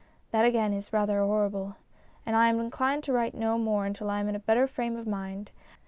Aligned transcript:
That, 0.31 0.45
again, 0.45 0.73
is 0.73 0.91
rather 0.91 1.19
horrible, 1.23 1.75
and 2.25 2.35
I 2.35 2.47
am 2.49 2.59
inclined 2.59 3.03
to 3.03 3.13
write 3.13 3.35
no 3.35 3.59
more 3.59 3.85
until 3.85 4.09
I 4.09 4.19
am 4.19 4.27
in 4.27 4.33
a 4.35 4.39
better 4.39 4.65
frame 4.65 4.97
of 4.97 5.05
mind. 5.05 5.51